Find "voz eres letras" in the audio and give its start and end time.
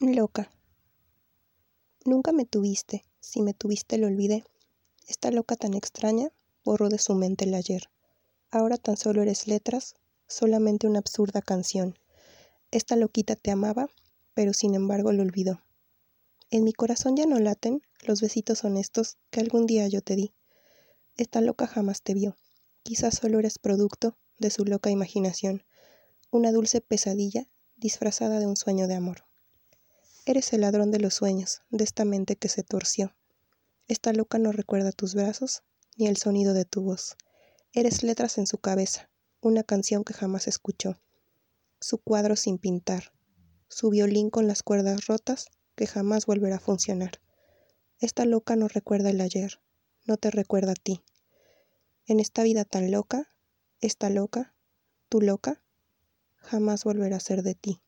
36.82-38.36